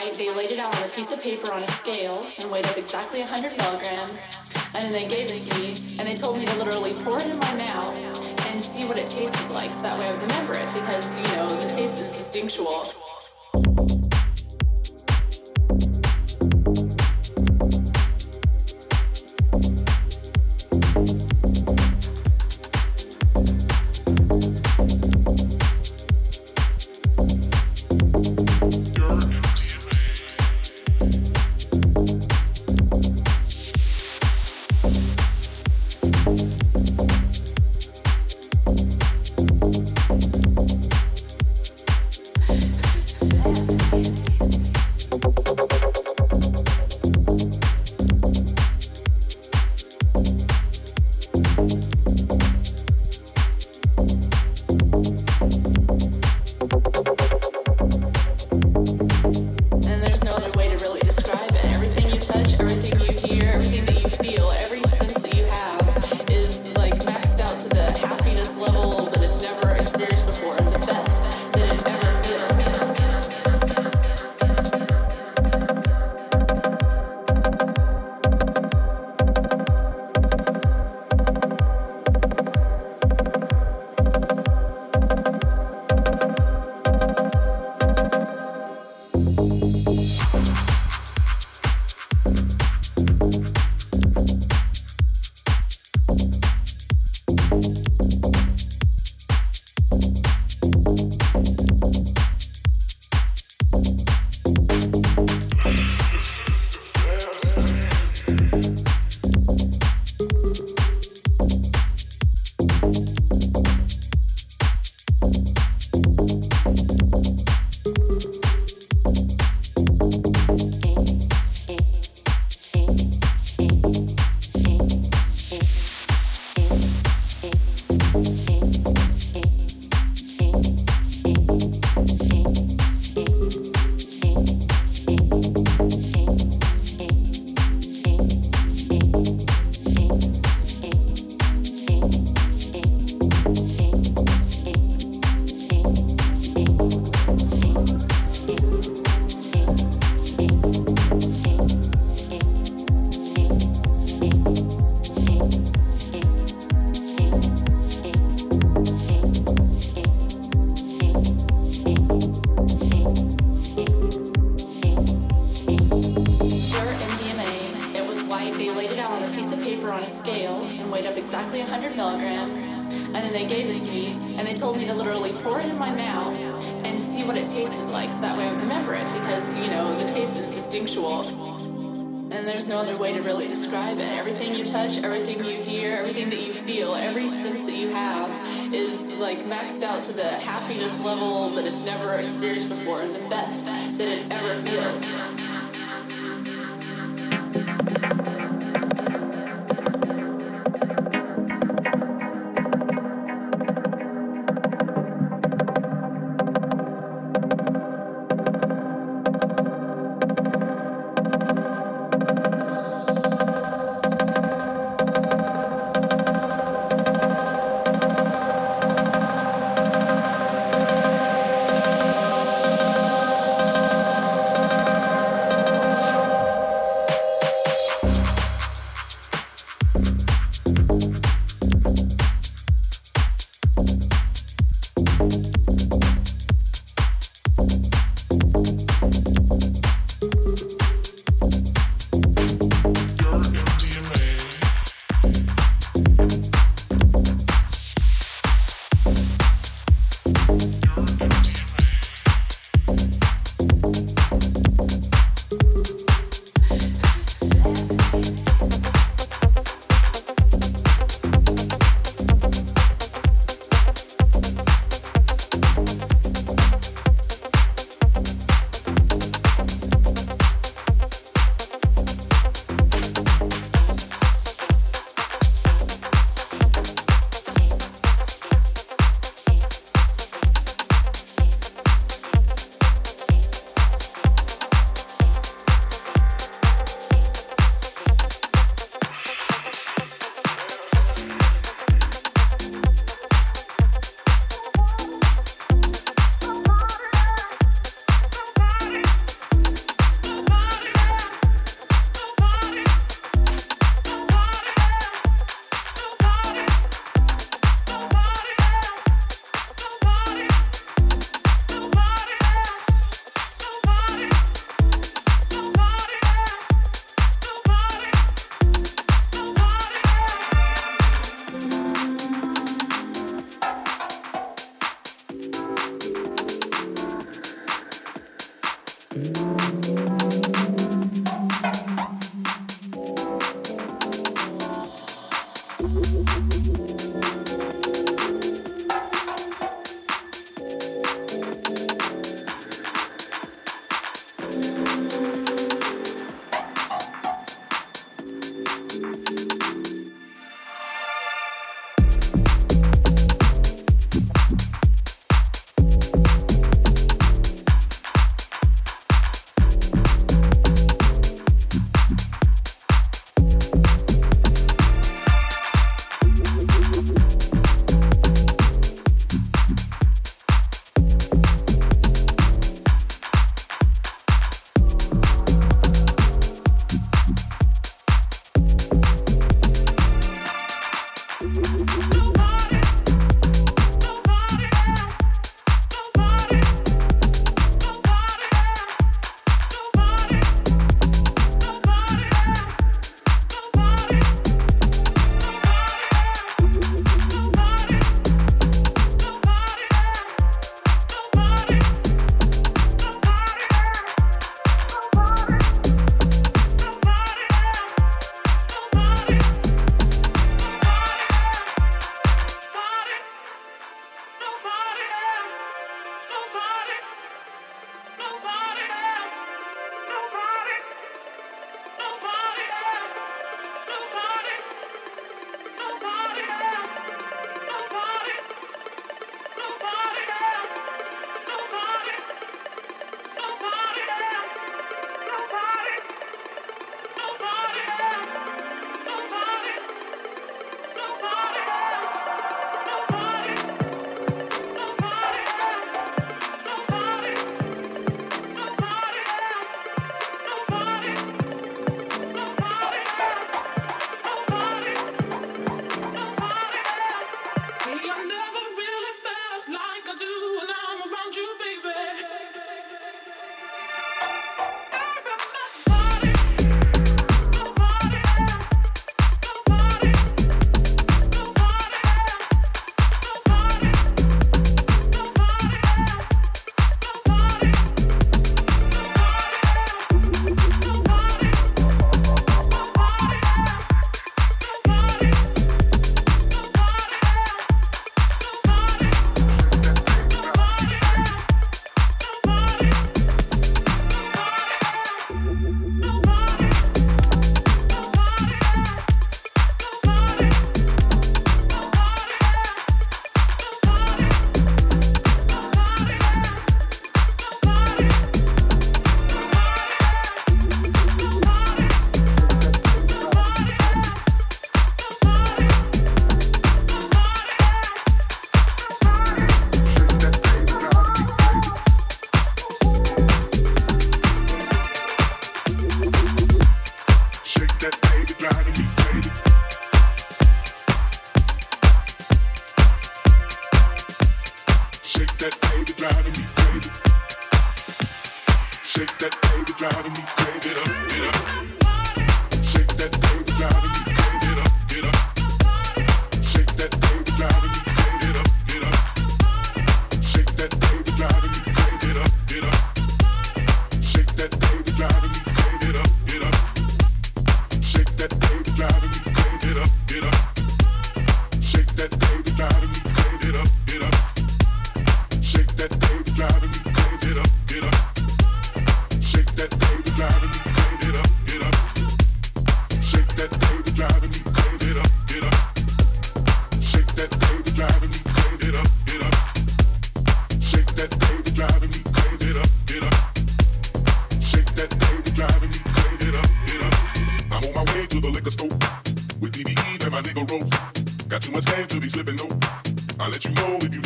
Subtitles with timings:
[0.00, 2.76] They laid it out on a piece of paper on a scale and weighed up
[2.76, 4.20] exactly 100 milligrams.
[4.74, 7.26] And then they gave it to me and they told me to literally pour it
[7.26, 7.96] in my mouth
[8.48, 11.36] and see what it tasted like so that way I would remember it because, you
[11.36, 12.92] know, the taste is distinctual.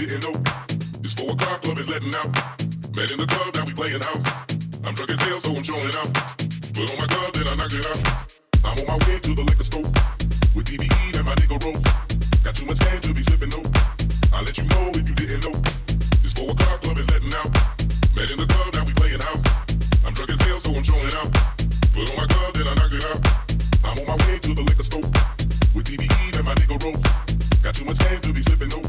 [0.06, 0.40] didn't know.
[1.04, 2.32] It's four o'clock, club is letting out.
[2.96, 4.24] Met in the club, now we playing house.
[4.80, 6.08] I'm drunk as hell, so I'm showing out.
[6.72, 8.00] Put on my glove, then I knock it out.
[8.64, 9.84] I'm on my way to the liquor store
[10.56, 11.84] with DBE and my nigga Rose.
[12.40, 13.66] Got too much game to be slipping though.
[14.32, 15.52] I'll let you know if you didn't know.
[16.24, 17.52] It's four o'clock, club is letting out.
[18.16, 19.44] Met in the club, now we playing house.
[20.00, 21.28] I'm drunk as hell, so I'm showing out.
[21.92, 23.20] Put on my glove, then I knock it out.
[23.84, 25.04] I'm on my way to the liquor store
[25.76, 27.04] with DBE and my nigga Rose.
[27.60, 28.88] Got too much game to be slipping though.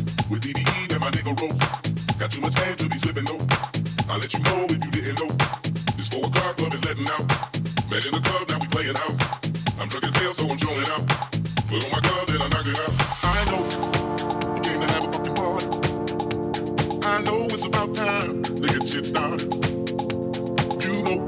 [4.11, 5.27] I'll let you know if you didn't know.
[5.95, 7.23] This four o'clock club is letting out.
[7.87, 9.79] Met in the club, now we playing house.
[9.79, 11.07] I'm drunk as hell, so I'm chilling out.
[11.71, 12.91] Put on my glove, then I knock it out.
[13.23, 13.63] I know
[14.51, 15.67] you came to have a fucking party.
[17.07, 19.47] I know it's about time to get shit started.
[20.83, 21.23] You know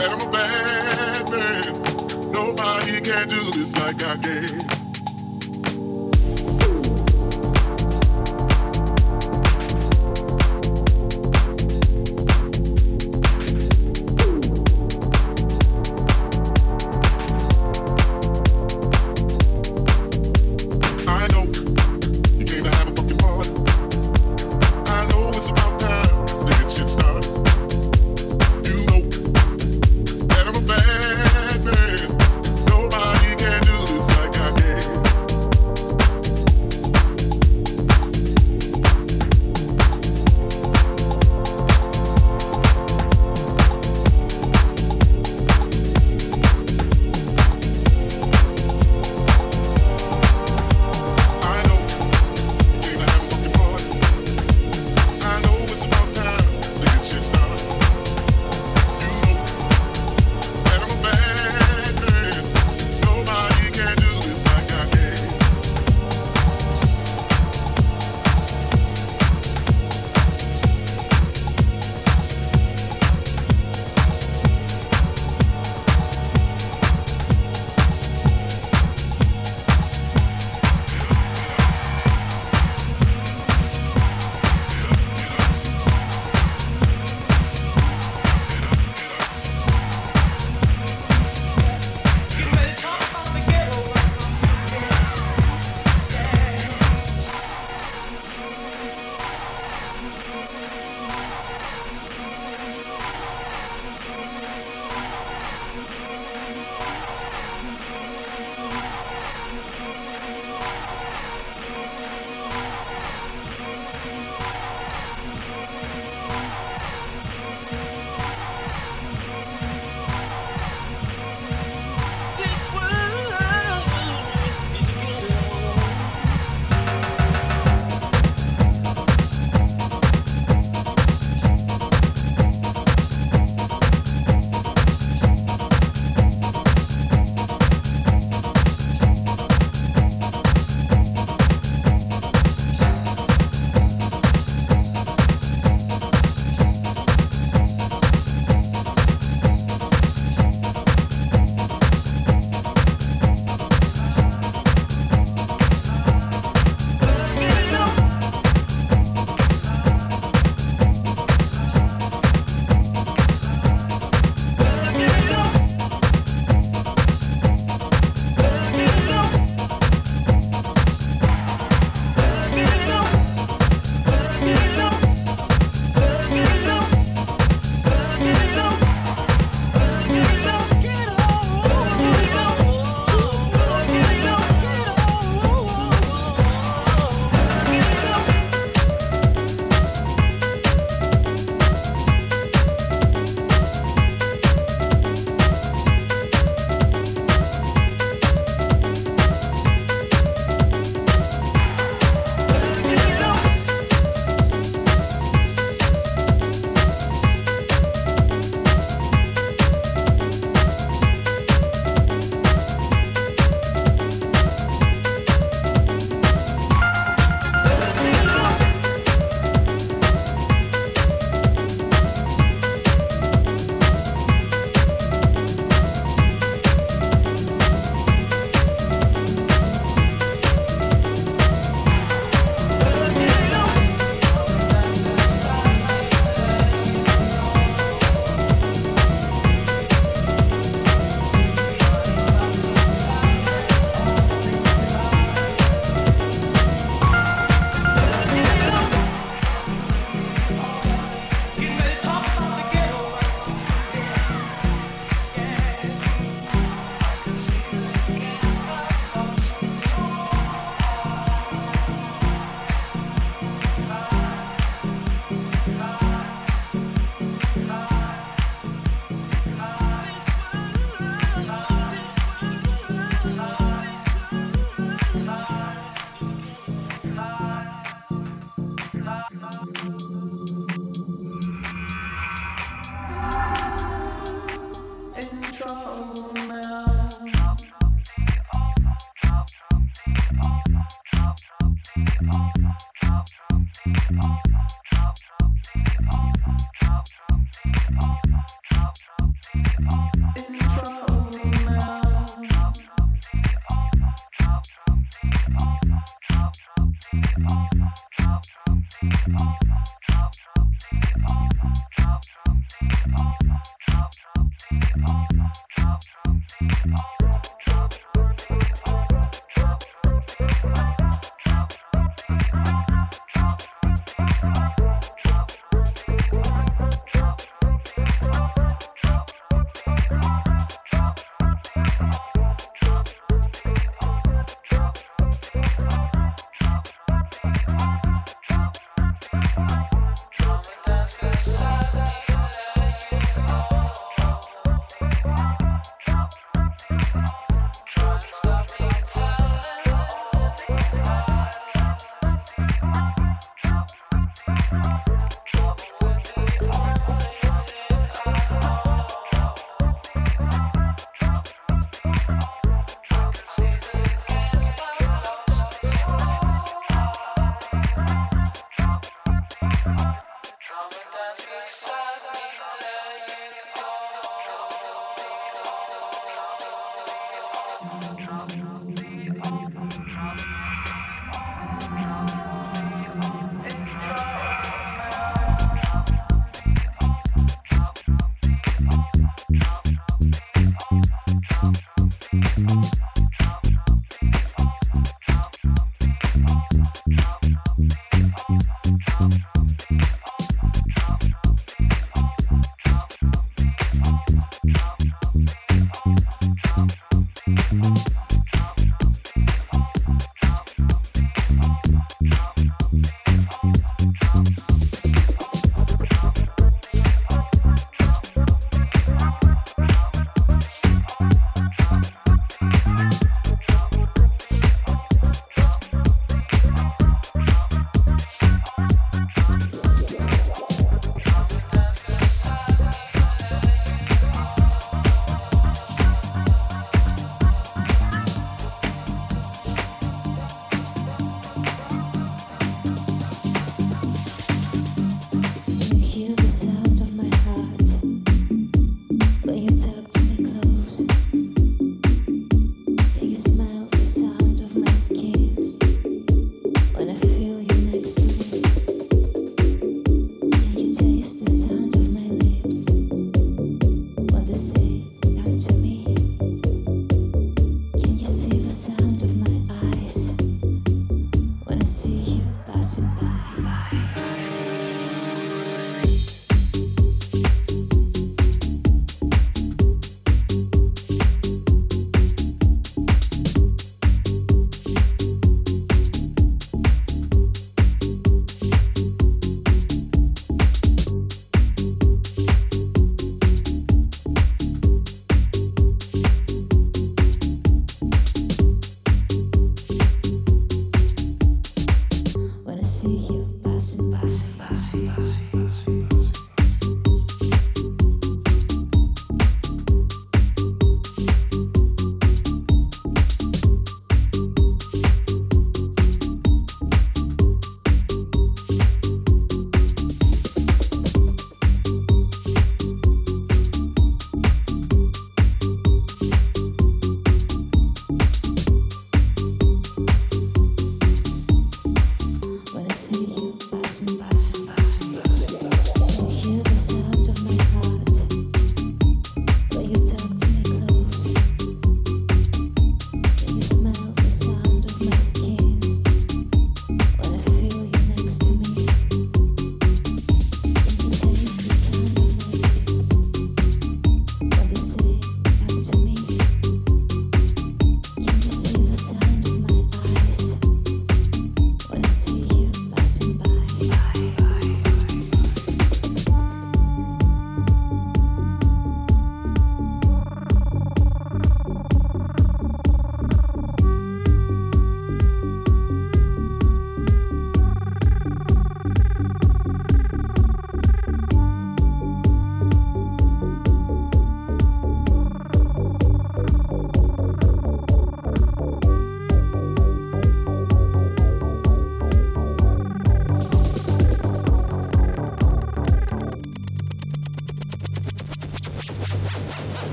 [0.00, 2.32] that I'm a bad man.
[2.32, 4.79] Nobody can do this like I can.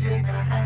[0.00, 0.57] Things.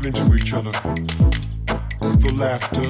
[0.00, 0.70] Given to each other.
[1.98, 2.87] The laughter,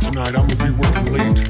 [0.00, 0.36] tonight.
[0.36, 1.48] I'm gonna be working late.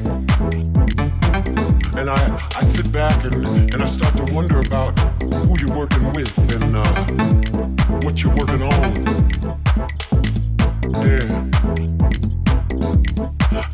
[1.97, 6.11] And I, I sit back and, and I start to wonder about who you're working
[6.13, 8.95] with and uh, what you're working on.
[11.05, 11.49] Yeah.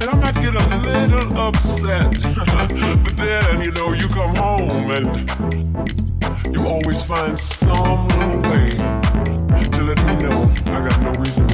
[0.02, 2.12] And I might get a little upset.
[3.04, 9.84] but then, you know, you come home and you always find some little way to
[9.84, 10.52] let me know.
[10.68, 11.45] I got no reason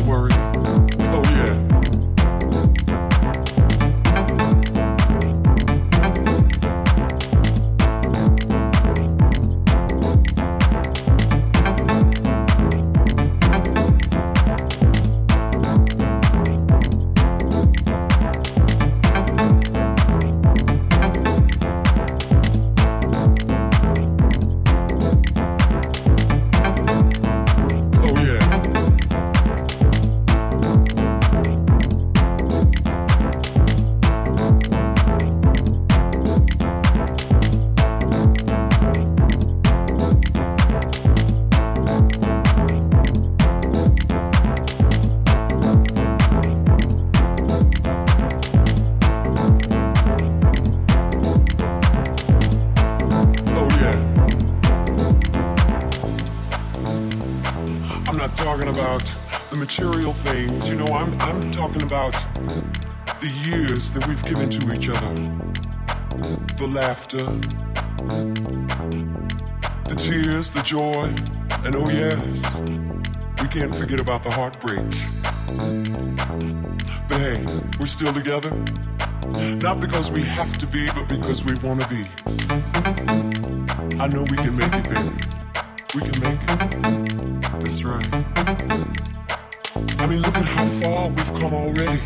[66.68, 67.26] laughter,
[69.86, 71.14] the tears, the joy,
[71.66, 72.60] and oh yes,
[73.42, 74.86] we can't forget about the heartbreak.
[77.08, 77.46] But hey,
[77.80, 78.52] we're still together.
[79.62, 82.04] Not because we have to be, but because we want to be.
[84.00, 85.12] I know we can make it, baby.
[85.96, 87.42] We can make it.
[87.60, 88.08] That's right.
[90.00, 92.00] I mean, look at how far we've come already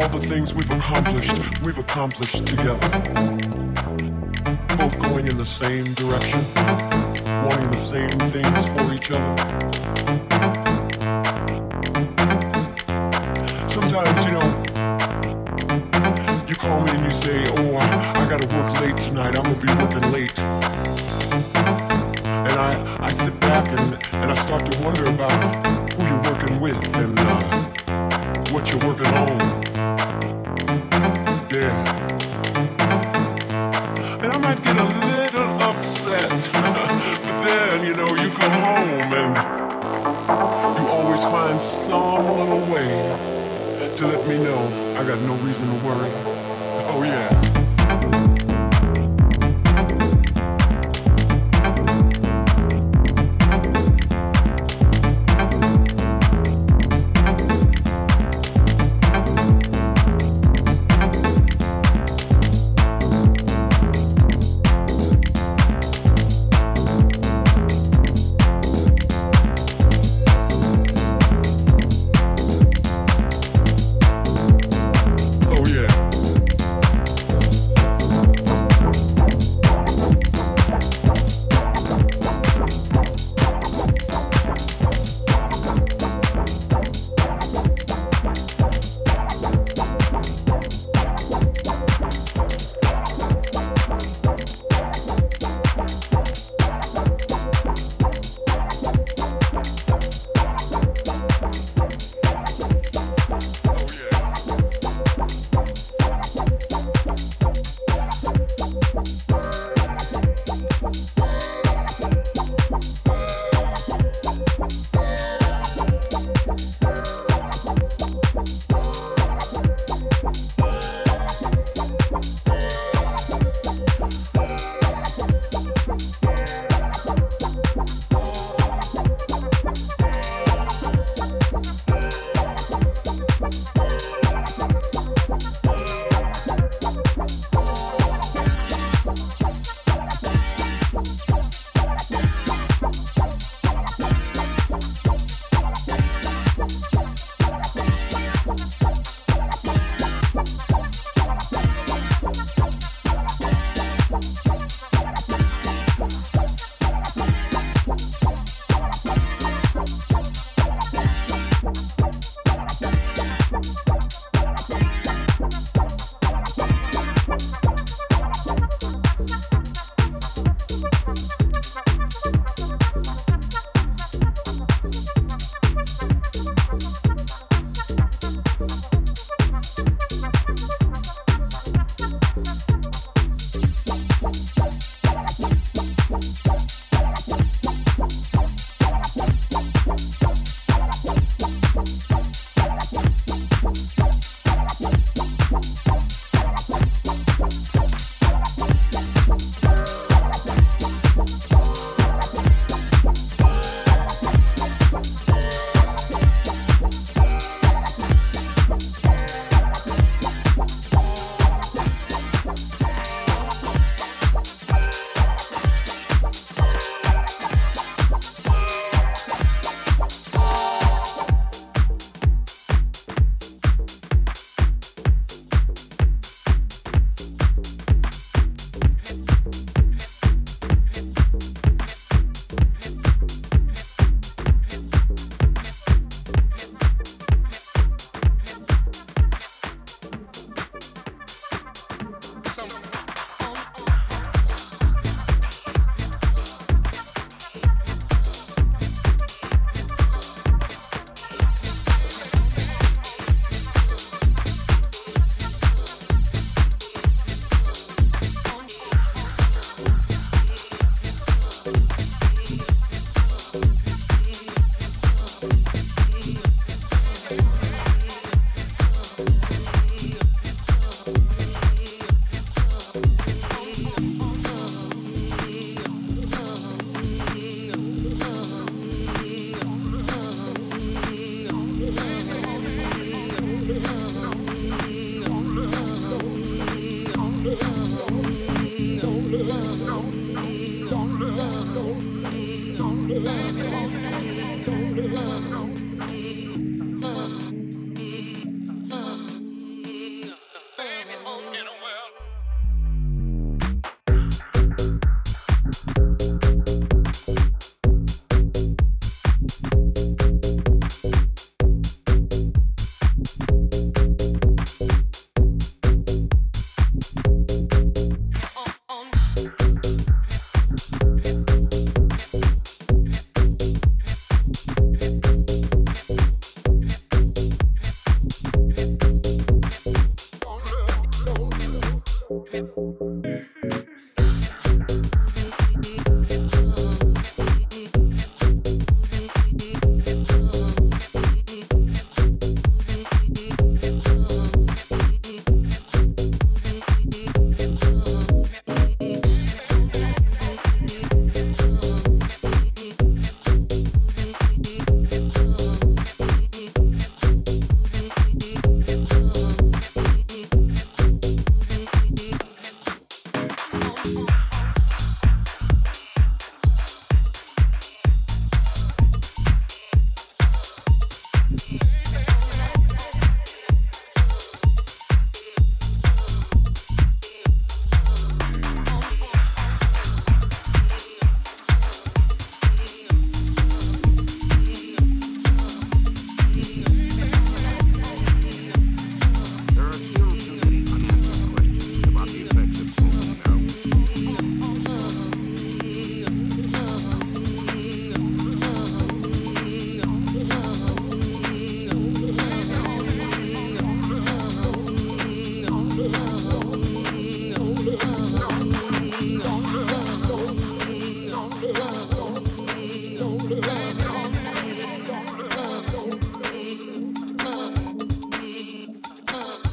[0.00, 2.88] all the things we've accomplished, we've accomplished together.
[4.78, 6.40] Both going in the same direction,
[7.44, 9.49] wanting the same things for each other.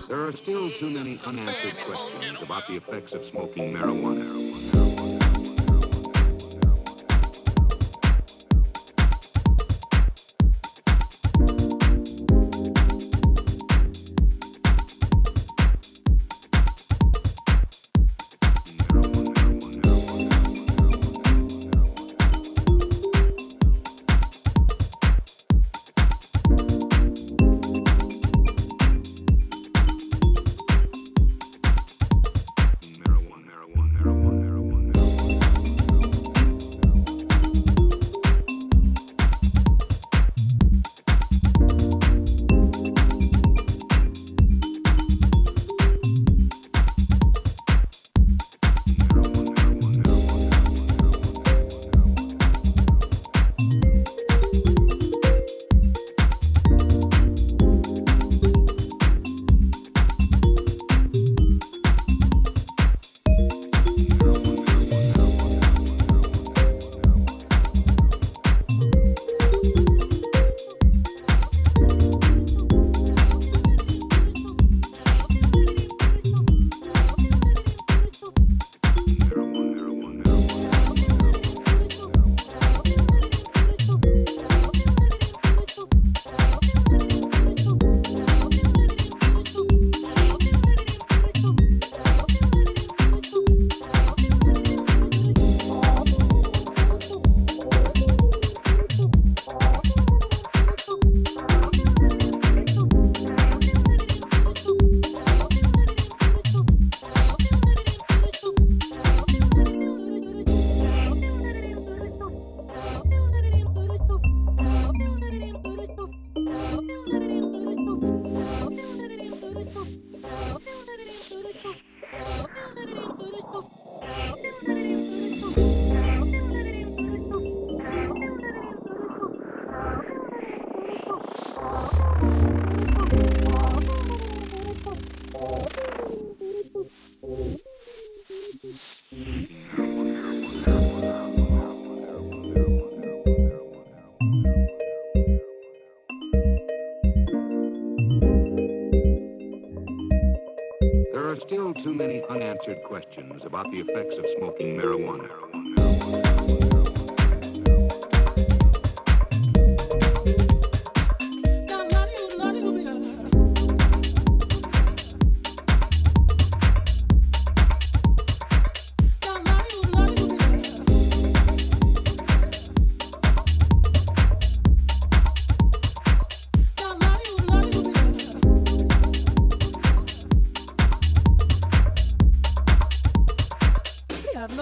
[0.08, 4.77] There are still too many unanswered questions about the effects of smoking marijuana.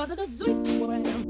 [0.07, 1.24] da the da.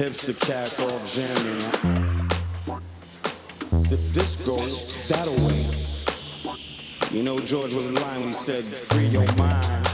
[0.00, 1.58] Hipster cats all jamming.
[3.90, 4.56] The disco,
[5.08, 5.70] that away.
[7.10, 9.84] You know George was lying when he said, free your mind.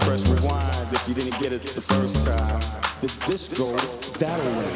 [0.00, 2.60] Press rewind if you didn't get it the first time.
[3.00, 3.76] The disco,
[4.18, 4.71] that away.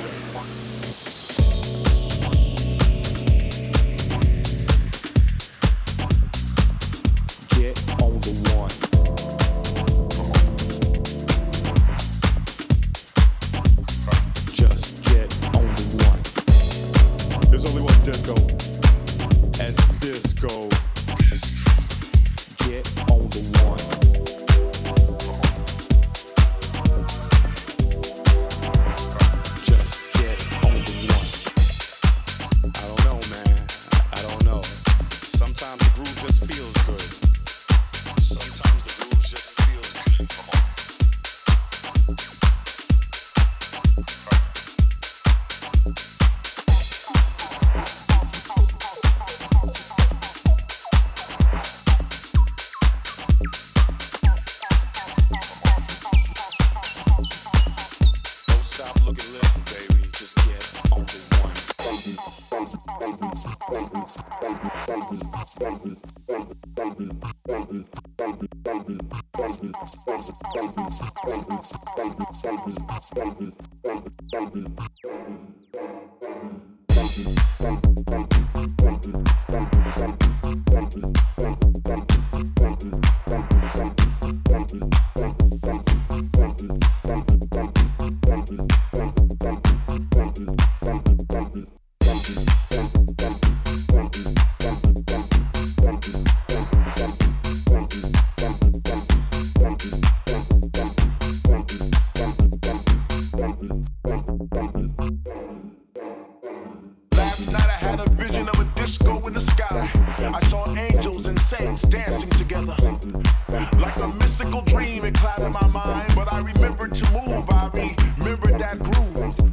[118.75, 119.47] Because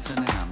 [0.00, 0.43] save